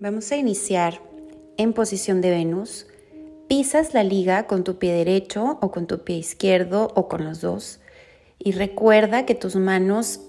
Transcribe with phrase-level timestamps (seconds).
[0.00, 1.00] Vamos a iniciar
[1.56, 2.86] en posición de Venus.
[3.48, 7.40] Pisas la liga con tu pie derecho o con tu pie izquierdo o con los
[7.40, 7.80] dos.
[8.38, 10.20] Y recuerda que tus manos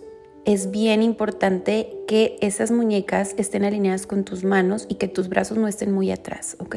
[0.46, 5.58] es bien importante que esas muñecas estén alineadas con tus manos y que tus brazos
[5.58, 6.76] no estén muy atrás, ¿ok?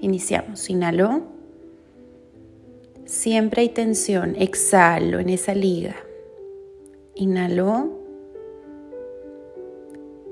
[0.00, 0.70] Iniciamos.
[0.70, 1.24] Inhalo.
[3.04, 4.34] Siempre hay tensión.
[4.36, 5.96] Exhalo en esa liga.
[7.14, 7.97] Inhalo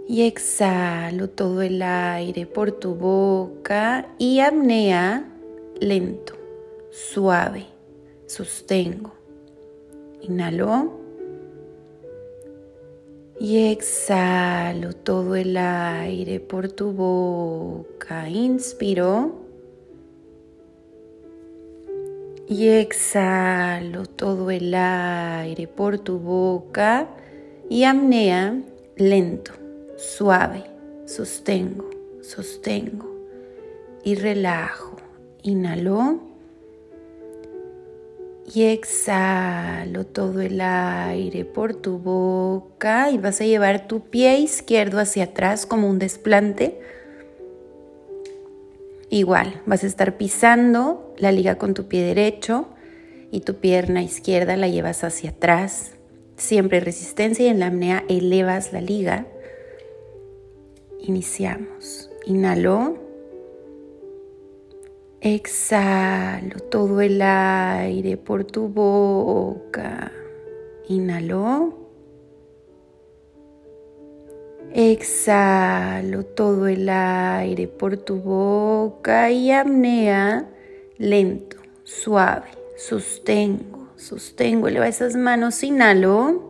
[0.08, 5.32] y exhalo todo el aire por tu boca y apnea
[5.80, 6.34] lento,
[6.90, 7.66] suave,
[8.26, 9.12] sostengo.
[10.22, 11.00] Inhalo
[13.38, 18.28] y exhalo todo el aire por tu boca.
[18.28, 19.44] Inspiro
[22.48, 27.08] y exhalo todo el aire por tu boca
[27.68, 28.62] y apnea
[28.96, 29.65] lento
[29.96, 30.64] suave,
[31.06, 31.90] sostengo,
[32.22, 33.10] sostengo
[34.04, 34.96] y relajo.
[35.42, 36.20] Inhalo
[38.52, 44.98] y exhalo todo el aire por tu boca y vas a llevar tu pie izquierdo
[44.98, 46.80] hacia atrás como un desplante.
[49.08, 52.68] Igual, vas a estar pisando la liga con tu pie derecho
[53.30, 55.92] y tu pierna izquierda la llevas hacia atrás.
[56.36, 59.26] Siempre resistencia y en la apnea elevas la liga
[61.00, 62.10] Iniciamos.
[62.26, 62.96] Inhalo.
[65.20, 70.12] Exhalo todo el aire por tu boca.
[70.88, 71.74] Inhalo.
[74.72, 80.50] Exhalo todo el aire por tu boca y apnea
[80.98, 82.50] lento, suave.
[82.76, 84.68] Sostengo, sostengo.
[84.68, 85.62] Eleva esas manos.
[85.62, 86.45] Inhalo.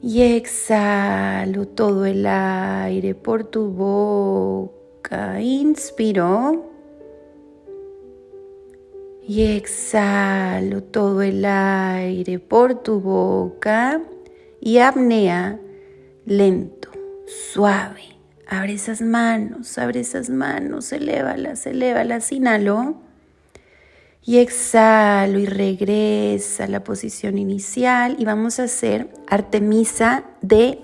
[0.00, 5.40] Y exhalo todo el aire por tu boca.
[5.40, 6.70] Inspiro.
[9.26, 14.00] Y exhalo todo el aire por tu boca.
[14.60, 15.58] Y apnea
[16.24, 16.90] lento,
[17.26, 18.02] suave.
[18.46, 22.30] Abre esas manos, abre esas manos, elévalas, elévalas.
[22.32, 23.07] Inhalo
[24.28, 30.82] y exhalo y regresa a la posición inicial y vamos a hacer Artemisa de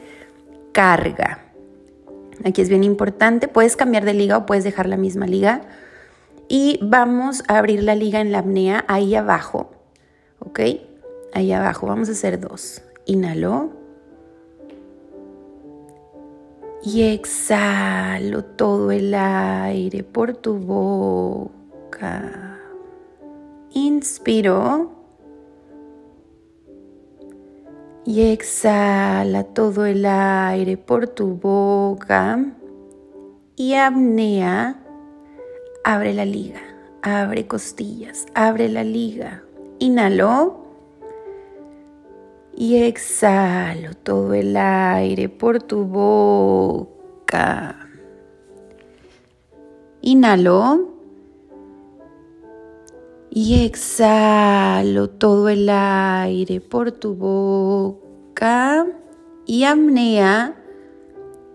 [0.72, 1.52] carga.
[2.42, 5.60] Aquí es bien importante, puedes cambiar de liga o puedes dejar la misma liga.
[6.48, 9.72] Y vamos a abrir la liga en la apnea ahí abajo,
[10.38, 10.60] ¿ok?
[11.34, 12.80] Ahí abajo, vamos a hacer dos.
[13.04, 13.72] Inhalo.
[16.82, 21.52] Y exhalo todo el aire por tu boca.
[23.74, 24.92] Inspiro
[28.04, 32.38] y exhala todo el aire por tu boca
[33.56, 34.80] y apnea.
[35.82, 36.60] Abre la liga,
[37.02, 39.42] abre costillas, abre la liga.
[39.80, 40.64] Inhalo
[42.56, 47.88] y exhalo todo el aire por tu boca.
[50.00, 50.93] Inhalo
[53.36, 58.86] y exhalo todo el aire por tu boca
[59.44, 60.54] y apnea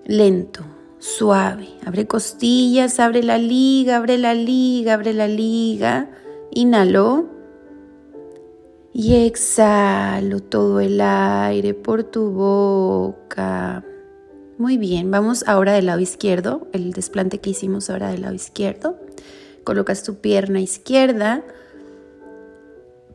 [0.03, 0.65] lento,
[0.97, 1.69] suave.
[1.85, 6.09] Abre costillas, abre la liga, abre la liga, abre la liga.
[6.51, 7.27] Inhalo
[8.91, 13.85] y exhalo todo el aire por tu boca.
[14.57, 18.99] Muy bien, vamos ahora del lado izquierdo, el desplante que hicimos ahora del lado izquierdo.
[19.63, 21.45] Colocas tu pierna izquierda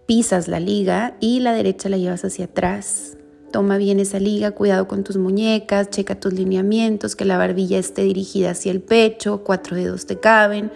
[0.06, 3.16] pisas la liga y la derecha la llevas hacia atrás.
[3.52, 8.02] Toma bien esa liga, cuidado con tus muñecas, checa tus lineamientos, que la barbilla esté
[8.02, 10.72] dirigida hacia el pecho, cuatro dedos te caben.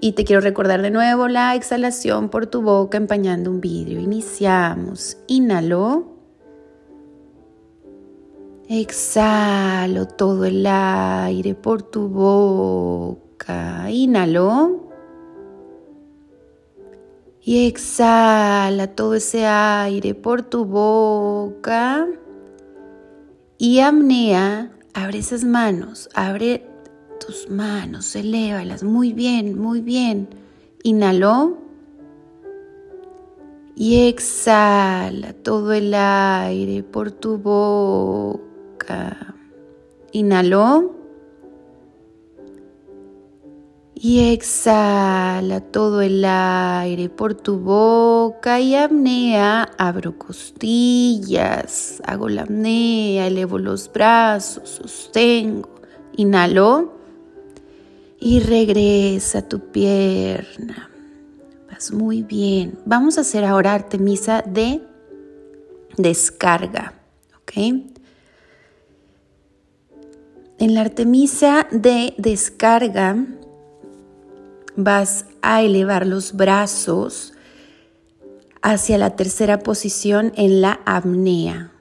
[0.00, 3.98] Y te quiero recordar de nuevo la exhalación por tu boca empañando un vidrio.
[4.00, 5.16] Iniciamos.
[5.26, 6.14] Inhalo.
[8.68, 13.90] Exhalo todo el aire por tu boca.
[13.90, 14.85] Inhalo
[17.46, 22.08] y exhala todo ese aire por tu boca
[23.56, 26.66] y apnea, abre esas manos, abre
[27.24, 30.28] tus manos, elévalas, muy bien, muy bien.
[30.82, 31.58] Inhaló
[33.76, 39.36] y exhala todo el aire por tu boca.
[40.10, 40.95] Inhaló
[43.98, 53.26] y exhala todo el aire por tu boca y apnea, abro costillas, hago la apnea,
[53.26, 55.70] elevo los brazos, sostengo.
[56.18, 56.92] Inhalo
[58.20, 60.90] y regresa tu pierna.
[61.70, 62.78] Vas muy bien.
[62.84, 64.82] Vamos a hacer ahora Artemisa de
[65.96, 66.92] descarga.
[67.40, 67.52] ¿Ok?
[70.58, 73.16] En la Artemisa de descarga
[74.76, 77.32] vas a elevar los brazos
[78.62, 81.72] hacia la tercera posición en la apnea.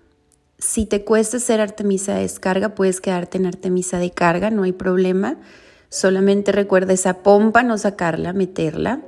[0.58, 4.72] Si te cuesta hacer Artemisa de descarga, puedes quedarte en Artemisa de carga, no hay
[4.72, 5.38] problema.
[5.90, 9.02] Solamente recuerda esa pompa, no sacarla, meterla.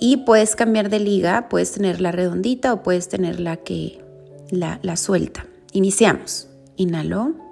[0.00, 4.00] Y puedes cambiar de liga, puedes tener la redondita o puedes tener la que
[4.50, 5.46] la, la suelta.
[5.72, 6.48] Iniciamos.
[6.76, 7.43] Inhalo.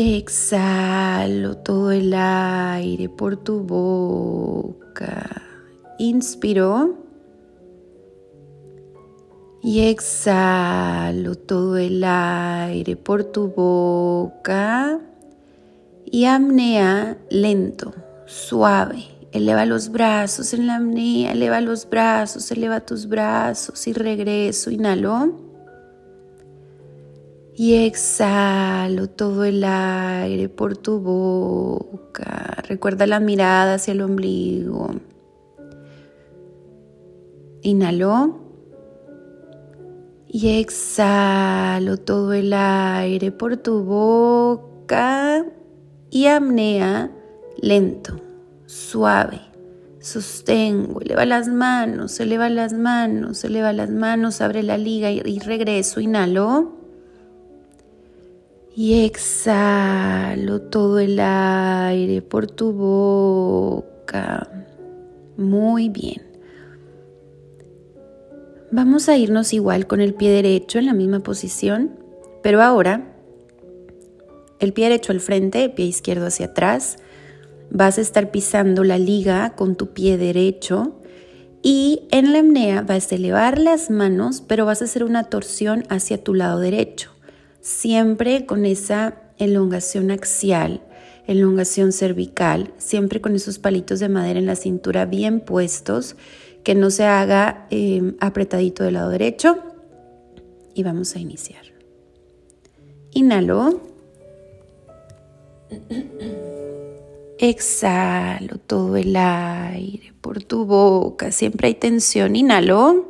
[0.00, 5.42] Exhalo todo el aire por tu boca.
[5.98, 6.94] Inspiro.
[9.60, 15.00] Y exhalo todo el aire por tu boca.
[16.04, 17.92] Y apnea lento,
[18.24, 19.04] suave.
[19.32, 24.70] Eleva los brazos en la apnea, eleva los brazos, eleva tus brazos y regreso.
[24.70, 25.47] Inhalo.
[27.60, 32.62] Y exhalo todo el aire por tu boca.
[32.68, 34.90] Recuerda la mirada hacia el ombligo.
[37.62, 38.38] Inhalo.
[40.28, 45.44] Y exhalo todo el aire por tu boca.
[46.10, 47.10] Y apnea
[47.60, 48.20] lento,
[48.66, 49.40] suave.
[49.98, 55.40] Sostengo, eleva las manos, eleva las manos, eleva las manos, abre la liga y, y
[55.40, 55.98] regreso.
[55.98, 56.77] Inhalo.
[58.80, 64.48] Y exhalo todo el aire por tu boca.
[65.36, 66.22] Muy bien.
[68.70, 71.90] Vamos a irnos igual con el pie derecho en la misma posición,
[72.40, 73.16] pero ahora
[74.60, 76.98] el pie derecho al frente, el pie izquierdo hacia atrás.
[77.72, 81.00] Vas a estar pisando la liga con tu pie derecho
[81.62, 85.82] y en la apnea vas a elevar las manos, pero vas a hacer una torsión
[85.88, 87.17] hacia tu lado derecho
[87.68, 90.80] siempre con esa elongación axial,
[91.26, 96.16] elongación cervical, siempre con esos palitos de madera en la cintura bien puestos,
[96.64, 99.58] que no se haga em, apretadito del lado derecho.
[100.74, 101.62] Y vamos a iniciar.
[103.12, 103.80] Inhalo.
[107.38, 111.30] Exhalo todo el aire por tu boca.
[111.32, 112.34] Siempre hay tensión.
[112.34, 113.07] Inhalo.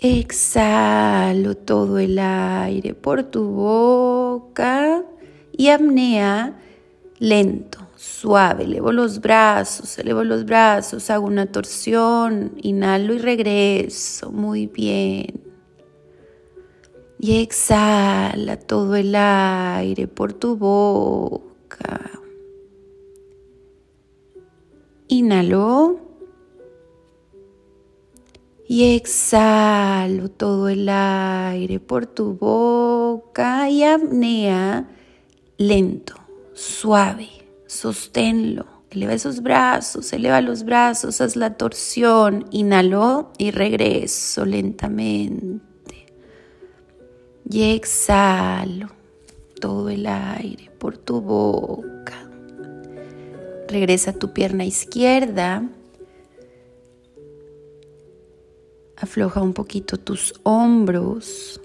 [0.00, 5.02] Exhalo todo el aire por tu boca
[5.50, 6.56] y apnea
[7.18, 8.62] lento, suave.
[8.62, 14.30] Elevo los brazos, elevo los brazos, hago una torsión, inhalo y regreso.
[14.30, 15.42] Muy bien.
[17.18, 22.08] Y exhala todo el aire por tu boca.
[25.08, 26.07] Inhalo
[28.70, 34.86] y exhalo todo el aire por tu boca y apnea
[35.56, 36.14] lento,
[36.52, 37.30] suave,
[37.66, 38.66] sosténlo.
[38.90, 46.06] Eleva esos brazos, eleva los brazos, haz la torsión, inhalo y regreso lentamente.
[47.50, 48.88] Y exhalo
[49.60, 52.30] todo el aire por tu boca.
[53.66, 55.68] Regresa tu pierna izquierda
[59.00, 61.60] Afloja un poquito tus hombros.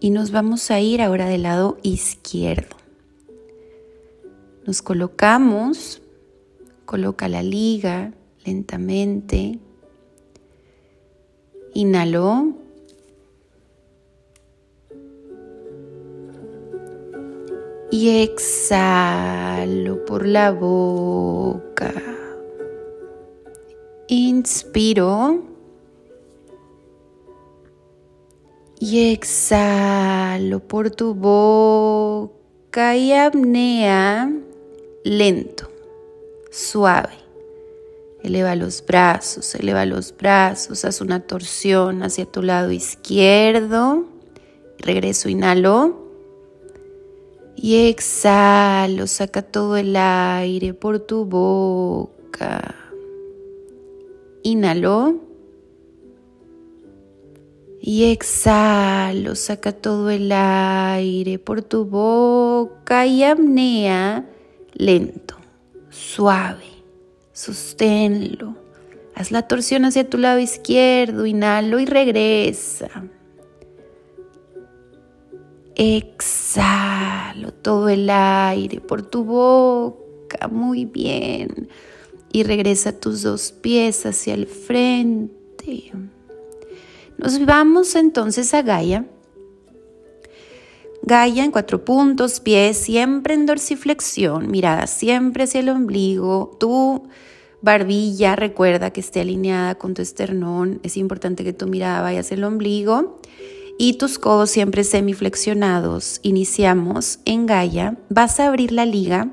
[0.00, 2.76] Y nos vamos a ir ahora del lado izquierdo.
[4.66, 6.02] Nos colocamos,
[6.84, 8.12] coloca la liga
[8.44, 9.58] lentamente.
[11.72, 12.52] Inhalo.
[17.90, 22.15] Y exhalo por la boca.
[24.36, 25.42] Inspiro.
[28.78, 34.30] Y exhalo por tu boca y apnea
[35.04, 35.70] lento,
[36.50, 37.14] suave.
[38.22, 44.04] Eleva los brazos, eleva los brazos, haz una torsión hacia tu lado izquierdo.
[44.80, 45.96] Regreso, inhalo.
[47.56, 52.85] Y exhalo, saca todo el aire por tu boca.
[54.46, 55.24] Inhalo.
[57.80, 64.24] Y exhalo, saca todo el aire por tu boca y apnea
[64.72, 65.36] lento,
[65.90, 66.68] suave.
[67.32, 68.54] Sosténlo.
[69.16, 72.88] Haz la torsión hacia tu lado izquierdo, inhalo y regresa.
[75.74, 81.68] exhalo todo el aire por tu boca, muy bien.
[82.32, 85.92] Y regresa tus dos pies hacia el frente.
[87.18, 89.06] Nos vamos entonces a Gaia.
[91.02, 96.56] Gaia en cuatro puntos, pies siempre en dorsiflexión, mirada siempre hacia el ombligo.
[96.58, 97.08] Tu
[97.62, 100.80] barbilla recuerda que esté alineada con tu esternón.
[100.82, 103.20] Es importante que tu mirada vaya hacia el ombligo
[103.78, 106.20] y tus codos siempre semiflexionados.
[106.22, 107.96] Iniciamos en Gaia.
[108.08, 109.30] Vas a abrir la liga.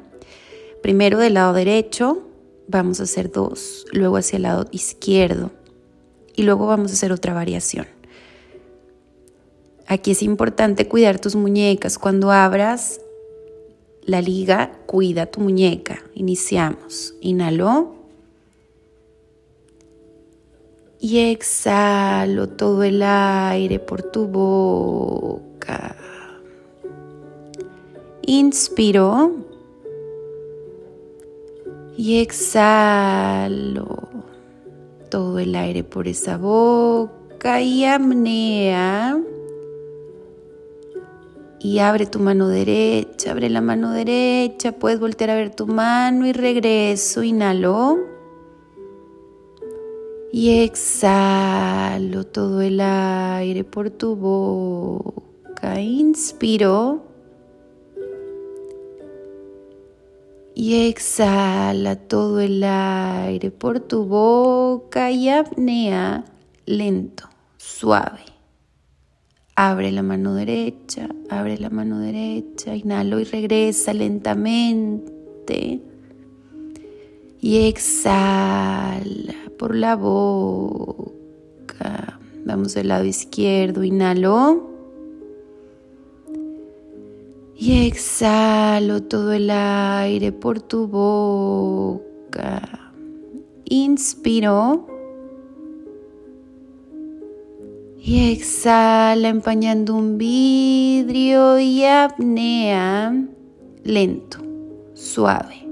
[0.81, 2.27] Primero del lado derecho,
[2.67, 5.51] vamos a hacer dos, luego hacia el lado izquierdo
[6.35, 7.87] y luego vamos a hacer otra variación.
[9.87, 11.99] Aquí es importante cuidar tus muñecas.
[11.99, 13.01] Cuando abras
[14.05, 16.01] la liga, cuida tu muñeca.
[16.15, 17.15] Iniciamos.
[17.21, 17.95] Inhalo.
[20.99, 25.97] Y exhalo todo el aire por tu boca.
[28.21, 29.52] Inspiro.
[31.95, 34.09] Y exhalo
[35.09, 39.19] todo el aire por esa boca y apnea.
[41.59, 46.25] Y abre tu mano derecha, abre la mano derecha, puedes voltear a ver tu mano
[46.25, 47.99] y regreso, inhalo.
[50.31, 57.12] Y exhalo todo el aire por tu boca, inspiro
[60.63, 66.23] y exhala todo el aire por tu boca y apnea
[66.65, 67.27] lento,
[67.57, 68.21] suave.
[69.57, 75.81] Abre la mano derecha, abre la mano derecha, inhalo y regresa lentamente.
[77.41, 81.11] Y exhala por la boca.
[82.45, 84.72] Vamos del lado izquierdo, inhalo.
[87.65, 92.61] Y exhalo todo el aire por tu boca.
[93.63, 94.85] Inspiro.
[97.97, 103.15] Y exhala empañando un vidrio y apnea
[103.85, 104.39] lento,
[104.93, 105.65] suave.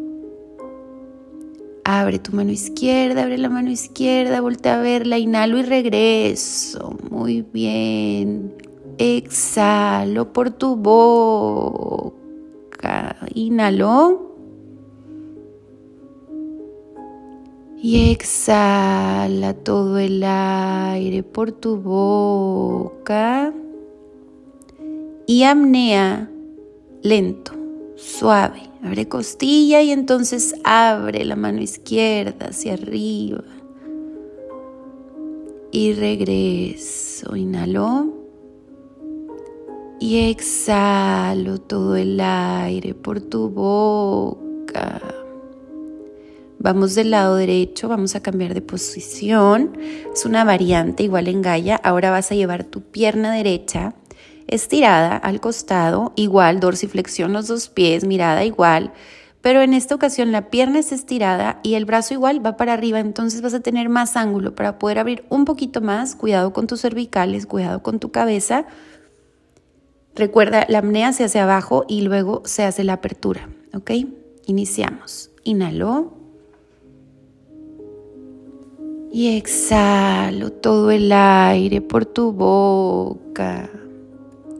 [1.83, 6.95] Abre tu mano izquierda, abre la mano izquierda, voltea a verla, inhalo y regreso.
[7.09, 8.70] Muy bien.
[9.03, 12.15] Exhalo por tu boca.
[13.33, 14.29] Inhalo.
[17.81, 23.51] Y exhala todo el aire por tu boca.
[25.25, 26.29] Y apnea
[27.01, 27.53] lento,
[27.95, 28.69] suave.
[28.83, 33.41] Abre costilla y entonces abre la mano izquierda hacia arriba.
[35.71, 37.35] Y regreso.
[37.35, 38.20] Inhalo.
[40.01, 44.99] Y exhalo todo el aire por tu boca.
[46.57, 49.77] Vamos del lado derecho, vamos a cambiar de posición.
[50.11, 51.75] Es una variante igual en Gaia.
[51.75, 53.93] Ahora vas a llevar tu pierna derecha
[54.47, 58.93] estirada al costado, igual dorsiflexión los dos pies, mirada igual.
[59.41, 62.99] Pero en esta ocasión la pierna es estirada y el brazo igual va para arriba,
[62.99, 66.15] entonces vas a tener más ángulo para poder abrir un poquito más.
[66.15, 68.65] Cuidado con tus cervicales, cuidado con tu cabeza.
[70.15, 73.91] Recuerda, la apnea se hace abajo y luego se hace la apertura, ¿ok?
[74.45, 75.31] Iniciamos.
[75.43, 76.13] Inhalo.
[79.11, 83.69] Y exhalo todo el aire por tu boca.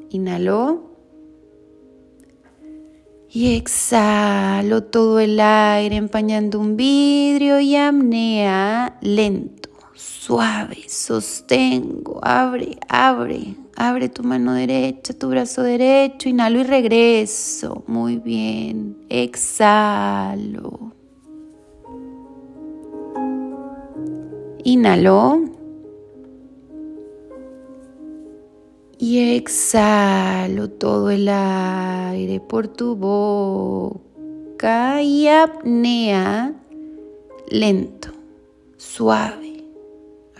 [0.10, 0.92] Inhalo.
[3.34, 9.70] Y exhalo todo el aire empañando un vidrio y apnea lento,
[10.22, 10.78] suave.
[10.88, 16.30] Sostengo, abre, abre, abre tu mano derecha, tu brazo derecho.
[16.30, 17.84] Inhalo y regreso.
[17.88, 18.98] Muy bien.
[19.10, 20.92] Exhalo.
[24.64, 25.42] Inhalo.
[29.00, 34.12] Y exhalo todo el aire por tu boca
[35.02, 36.54] y apnea
[37.50, 38.10] lento,
[38.78, 39.51] suave.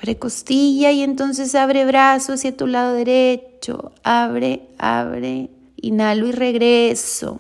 [0.02, 3.92] Abre costilla y entonces abre brazo hacia tu lado derecho.
[4.04, 5.52] Abre, abre.
[5.78, 7.40] Inhalo y regreso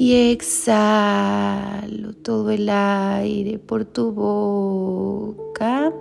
[0.00, 5.92] y exhalo todo el aire por tu boca.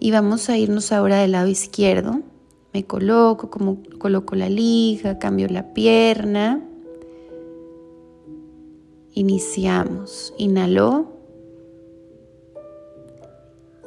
[0.00, 2.22] Y vamos a irnos ahora del lado izquierdo.
[2.72, 6.60] Me coloco, como coloco la liga, cambio la pierna.
[9.14, 10.34] Iniciamos.
[10.38, 11.17] Inhalo.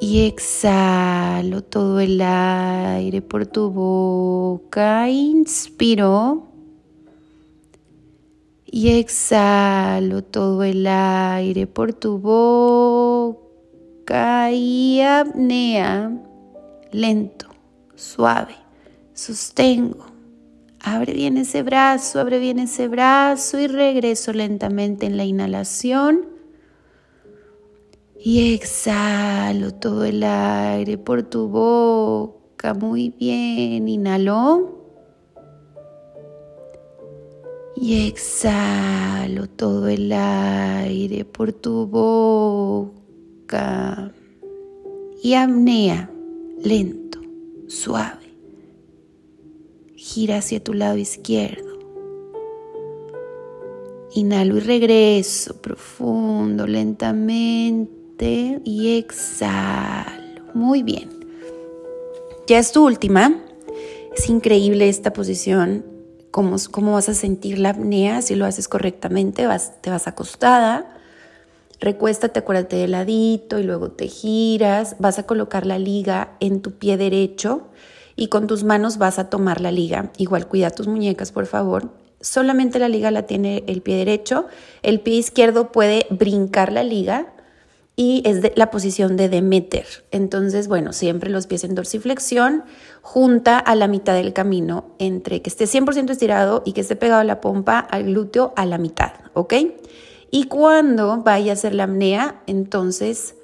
[0.04, 5.08] Y exhalo todo el aire por tu boca.
[5.08, 6.48] Inspiro.
[8.66, 13.40] Y exhalo todo el aire por tu boca.
[14.50, 16.10] Y apnea.
[16.90, 17.46] Lento,
[17.94, 18.56] suave.
[19.14, 20.06] Sostengo.
[20.80, 26.31] Abre bien ese brazo, abre bien ese brazo y regreso lentamente en la inhalación.
[28.24, 32.72] Y exhalo todo el aire por tu boca.
[32.72, 33.88] Muy bien.
[33.88, 34.78] Inhalo.
[37.74, 42.92] Y exhalo todo el aire por tu boca.
[45.20, 46.08] Y apnea,
[46.62, 47.18] lento,
[47.66, 48.36] suave.
[49.96, 51.72] Gira hacia tu lado izquierdo.
[54.14, 60.42] Inhalo y regreso profundo, lentamente y exhalo.
[60.54, 61.10] Muy bien.
[62.46, 63.40] Ya es tu última.
[64.16, 65.84] Es increíble esta posición.
[66.30, 69.46] Cómo, cómo vas a sentir la apnea si lo haces correctamente.
[69.46, 70.98] Vas, te vas acostada.
[71.80, 74.96] Recuéstate, acuérdate del ladito y luego te giras.
[74.98, 77.68] Vas a colocar la liga en tu pie derecho
[78.14, 80.12] y con tus manos vas a tomar la liga.
[80.16, 81.90] Igual cuida tus muñecas, por favor.
[82.20, 84.46] Solamente la liga la tiene el pie derecho.
[84.82, 87.32] El pie izquierdo puede brincar la liga
[87.94, 89.86] y es la posición de Demeter.
[90.10, 92.64] Entonces, bueno, siempre los pies en dorsiflexión,
[93.02, 97.20] junta a la mitad del camino entre que esté 100% estirado y que esté pegado
[97.20, 99.54] a la pompa, al glúteo, a la mitad, ¿ok?
[100.30, 103.34] Y cuando vaya a hacer la apnea, entonces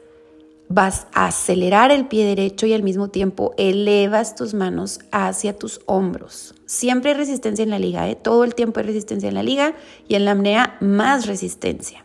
[0.70, 5.80] vas a acelerar el pie derecho y al mismo tiempo elevas tus manos hacia tus
[5.86, 6.54] hombros.
[6.66, 8.16] Siempre hay resistencia en la liga, ¿eh?
[8.16, 9.74] todo el tiempo hay resistencia en la liga
[10.08, 12.04] y en la apnea más resistencia.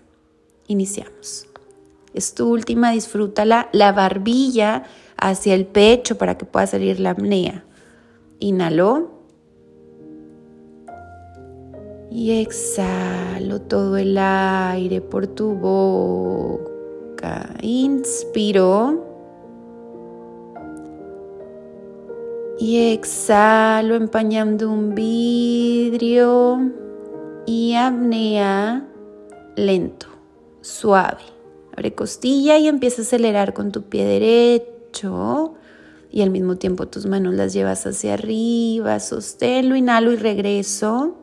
[0.68, 1.48] Iniciamos
[2.14, 4.84] es tu última, disfrútala, la barbilla
[5.18, 7.64] hacia el pecho para que pueda salir la apnea.
[8.40, 9.12] Inhalo.
[12.12, 17.50] Y exhalo todo el aire por tu boca.
[17.62, 19.12] Inspiro.
[22.60, 26.72] Y exhalo empañando un vidrio.
[27.48, 28.88] Y apnea
[29.56, 30.08] lento,
[30.62, 31.33] suave.
[31.76, 35.56] Abre costilla y empieza a acelerar con tu pie derecho.
[36.12, 39.00] Y al mismo tiempo tus manos las llevas hacia arriba.
[39.00, 41.16] Sosténlo, inhalo y regreso.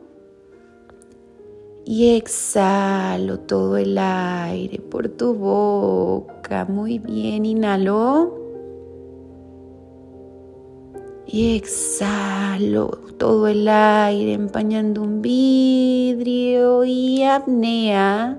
[1.85, 6.65] Y exhalo todo el aire por tu boca.
[6.65, 8.37] Muy bien, inhalo.
[11.25, 18.37] Y exhalo todo el aire empañando un vidrio y apnea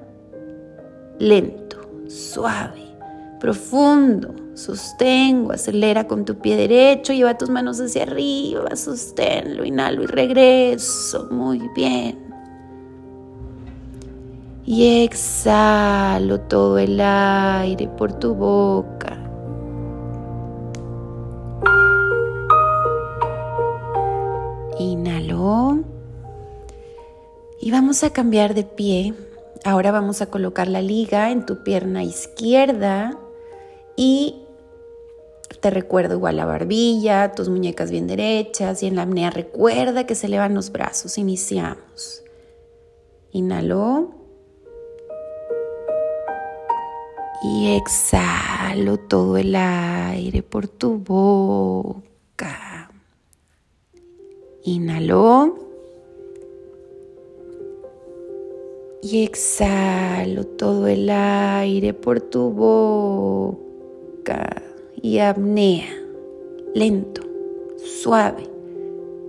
[1.19, 1.62] lento
[2.13, 2.83] suave,
[3.41, 4.35] profundo.
[4.55, 11.29] Sostengo, acelera con tu pie derecho, lleva tus manos hacia arriba, sosténlo, inhalo y regreso.
[11.31, 12.19] Muy bien.
[14.65, 19.19] Y exhalo todo el aire por tu boca.
[24.79, 25.81] Inhalo.
[27.61, 29.15] Y vamos a cambiar de pie
[29.65, 33.17] Ahora vamos a colocar la liga en tu pierna izquierda
[33.97, 34.43] y
[35.61, 40.17] te recuerdo igual la barbilla, tus muñecas bien derechas y en la apnea recuerda que
[40.17, 41.17] se elevan los brazos.
[41.17, 42.25] Iniciamos.
[43.31, 44.11] Inhalo.
[47.45, 52.91] Y exhalo todo el aire por tu boca.
[54.65, 55.72] Inhalo.
[59.05, 64.63] Y exhalo todo el aire por tu boca
[65.03, 65.89] y apnea,
[66.73, 67.23] lento,
[67.77, 68.49] suave,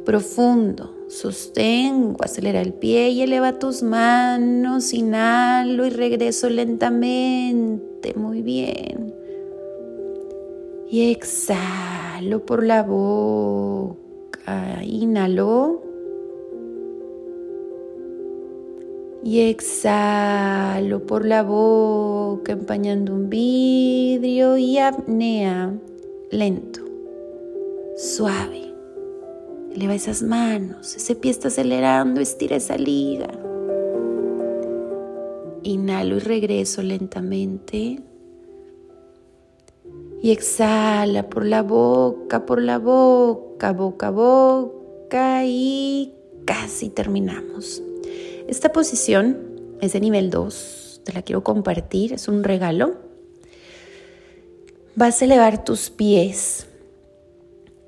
[0.06, 0.92] profundo.
[1.08, 9.14] Sostengo, acelera el pie y eleva tus manos, inhalo y regreso lentamente, muy bien.
[10.90, 15.83] Y exhalo por la boca, inhalo
[19.24, 25.74] y exhalo por la boca empañando un vidrio y apnea
[26.30, 26.82] lento,
[27.96, 28.74] suave.
[29.74, 33.30] Eleva esas manos, ese pie está acelerando, estira esa liga.
[35.64, 38.02] Inhalo y regreso lentamente.
[40.22, 46.14] Y exhala por la boca, por la boca, boca, boca y
[46.46, 47.82] casi terminamos.
[48.48, 49.38] Esta posición
[49.80, 52.96] es de nivel 2, te la quiero compartir, es un regalo.
[54.96, 56.68] Vas a elevar tus pies.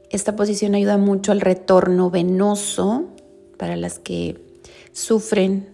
[0.10, 3.10] Esta posición ayuda mucho al retorno venoso
[3.58, 4.40] para las que
[4.94, 5.68] sufren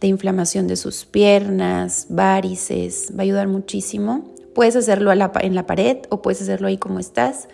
[0.00, 4.34] de inflamación de sus piernas, varices, va a ayudar muchísimo.
[4.54, 7.48] Puedes hacerlo en la pared o puedes hacerlo ahí como estás.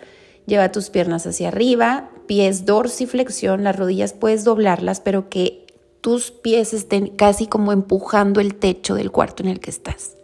[0.45, 5.62] Lleva tus piernas hacia arriba, pies dorsiflexión, las rodillas puedes doblarlas, pero que
[6.03, 10.17] tus pies estén casi como empujando el techo del cuarto en el que estás.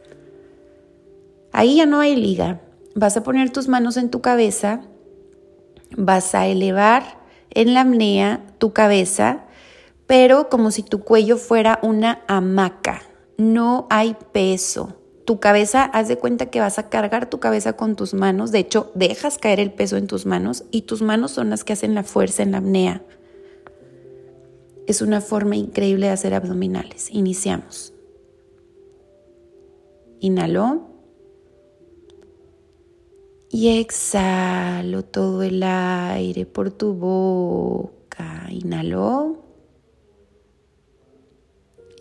[1.53, 2.59] Ahí ya no hay liga.
[2.95, 4.81] Vas a poner tus manos en tu cabeza,
[5.95, 9.45] vas a elevar en la apnea tu cabeza,
[10.05, 13.01] pero como si tu cuello fuera una hamaca.
[13.37, 14.97] No hay peso.
[15.23, 18.51] Tu cabeza, haz de cuenta que vas a cargar tu cabeza con tus manos.
[18.51, 21.71] De hecho, dejas caer el peso en tus manos y tus manos son las que
[21.71, 23.01] hacen la fuerza en la apnea.
[24.89, 27.11] Es una forma increíble de hacer abdominales.
[27.11, 27.93] Iniciamos.
[30.19, 30.87] Inhaló.
[33.51, 38.47] Y exhalo todo el aire por tu boca.
[38.49, 39.43] Inhaló.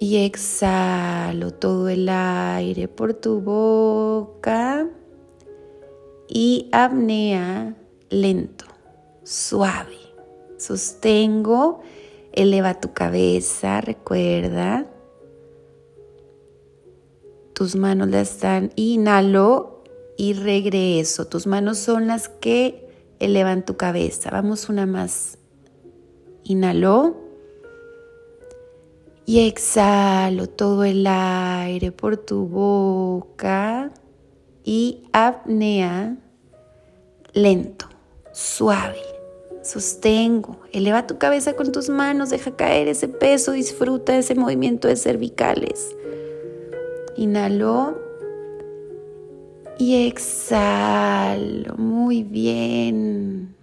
[0.00, 4.88] Y exhalo todo el aire por tu boca.
[6.26, 7.76] Y apnea
[8.08, 8.64] lento,
[9.24, 9.98] suave.
[10.56, 11.82] Sostengo.
[12.32, 14.86] Eleva tu cabeza, recuerda.
[17.54, 18.70] Tus manos la están.
[18.76, 19.82] Inhalo
[20.16, 21.26] y regreso.
[21.26, 22.88] Tus manos son las que
[23.18, 24.30] elevan tu cabeza.
[24.30, 25.38] Vamos una más.
[26.44, 27.16] Inhaló
[29.26, 33.92] y exhalo todo el aire por tu boca
[34.64, 36.16] y apnea
[37.34, 37.88] lento,
[38.32, 39.17] suave.
[39.62, 44.96] Sostengo, eleva tu cabeza con tus manos, deja caer ese peso, disfruta ese movimiento de
[44.96, 45.94] cervicales.
[47.16, 47.98] Inhaló
[49.78, 51.76] y exhalo.
[51.76, 53.54] Muy bien.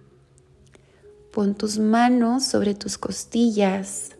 [1.32, 4.16] Pon tus manos sobre tus costillas.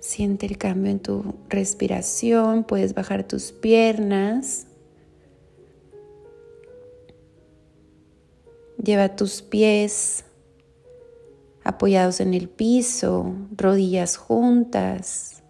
[0.00, 2.64] Siente el cambio en tu respiración.
[2.64, 4.66] Puedes bajar tus piernas.
[8.82, 10.24] Lleva tus pies
[11.64, 15.42] apoyados en el piso, rodillas juntas.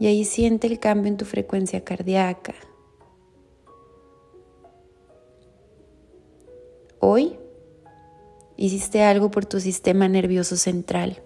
[0.00, 2.54] Y ahí siente el cambio en tu frecuencia cardíaca.
[6.98, 7.38] Hoy
[8.56, 11.22] hiciste algo por tu sistema nervioso central,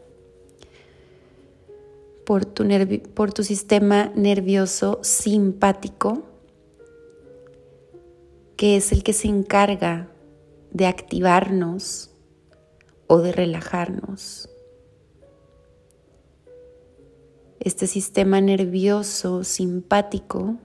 [2.27, 2.64] por tu,
[3.14, 6.23] por tu sistema nervioso simpático,
[8.57, 10.10] que es el que se encarga
[10.72, 12.11] de activarnos
[13.06, 14.50] o de relajarnos.
[17.61, 20.56] este sistema nervioso simpático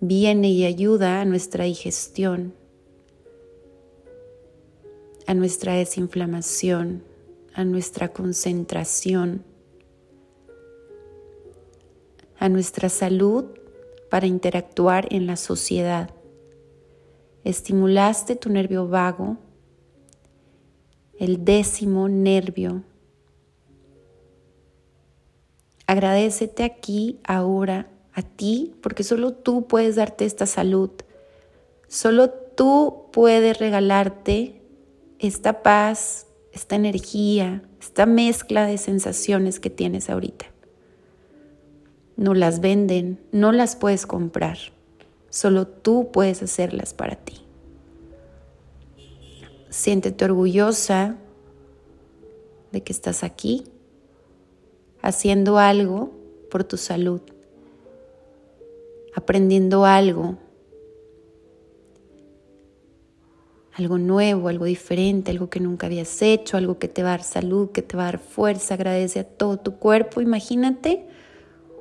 [0.00, 2.52] viene y ayuda a nuestra digestión,
[5.28, 7.04] a nuestra desinflamación,
[7.54, 9.44] a nuestra concentración,
[12.38, 13.44] a nuestra salud
[14.10, 16.10] para interactuar en la sociedad.
[17.46, 19.36] Estimulaste tu nervio vago,
[21.18, 22.82] el décimo nervio
[25.86, 30.90] Agradecete aquí, ahora, a ti, porque solo tú puedes darte esta salud.
[31.86, 34.60] Solo tú puedes regalarte
[35.20, 40.46] esta paz, esta energía, esta mezcla de sensaciones que tienes ahorita.
[42.16, 44.58] No las venden, no las puedes comprar.
[45.36, 47.34] Solo tú puedes hacerlas para ti.
[49.68, 51.16] Siéntete orgullosa
[52.72, 53.64] de que estás aquí
[55.02, 56.10] haciendo algo
[56.50, 57.20] por tu salud,
[59.14, 60.38] aprendiendo algo,
[63.74, 67.24] algo nuevo, algo diferente, algo que nunca habías hecho, algo que te va a dar
[67.24, 70.22] salud, que te va a dar fuerza, agradece a todo tu cuerpo.
[70.22, 71.06] Imagínate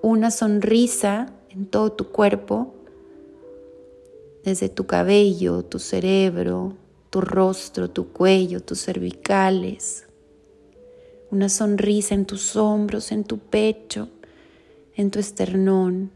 [0.01, 2.74] una sonrisa en todo tu cuerpo,
[4.45, 6.77] desde tu cabello, tu cerebro,
[7.09, 10.05] tu rostro, tu cuello, tus cervicales,
[11.31, 14.07] una sonrisa en tus hombros, en tu pecho,
[14.95, 16.11] en tu esternón,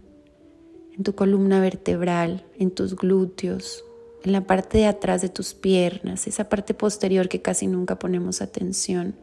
[0.95, 3.83] en tu columna vertebral, en tus glúteos,
[4.23, 8.41] en la parte de atrás de tus piernas, esa parte posterior que casi nunca ponemos
[8.43, 9.15] atención,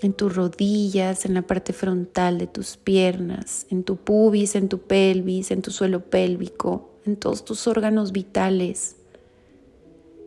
[0.00, 4.78] en tus rodillas, en la parte frontal de tus piernas, en tu pubis, en tu
[4.78, 8.96] pelvis, en tu suelo pélvico, en todos tus órganos vitales,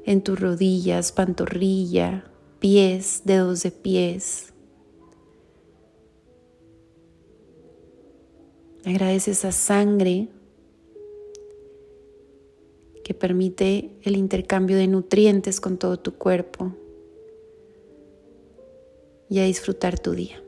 [0.06, 2.26] en tus rodillas, pantorrilla,
[2.60, 4.54] pies, dedos de pies.
[8.84, 10.28] Agradece esa sangre
[13.06, 16.74] que permite el intercambio de nutrientes con todo tu cuerpo
[19.32, 20.44] y a disfrutar tu día.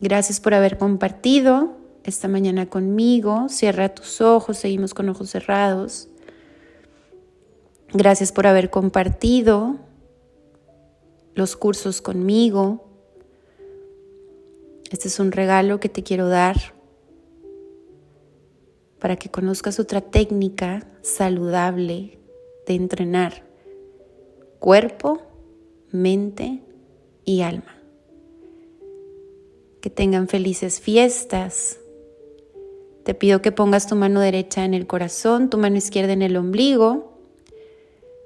[0.00, 3.48] Gracias por haber compartido esta mañana conmigo.
[3.48, 6.06] Cierra tus ojos, seguimos con ojos cerrados.
[7.92, 9.80] Gracias por haber compartido
[11.34, 12.88] los cursos conmigo.
[14.92, 16.56] Este es un regalo que te quiero dar
[19.00, 22.20] para que conozcas otra técnica saludable
[22.64, 23.42] de entrenar
[24.60, 25.20] cuerpo,
[25.90, 26.62] mente
[27.24, 27.79] y alma.
[29.80, 31.78] Que tengan felices fiestas.
[33.04, 36.36] Te pido que pongas tu mano derecha en el corazón, tu mano izquierda en el
[36.36, 37.18] ombligo.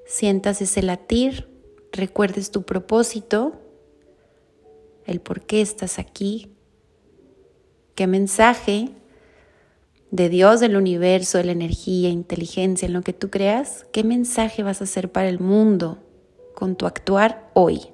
[0.06, 1.48] Sientas ese latir,
[1.92, 3.54] recuerdes tu propósito,
[5.06, 6.48] el por qué estás aquí,
[7.94, 8.90] qué mensaje
[10.10, 14.62] de Dios, del universo, de la energía, inteligencia, en lo que tú creas, ¿qué mensaje
[14.62, 15.98] vas a hacer para el mundo
[16.54, 17.93] con tu actuar hoy?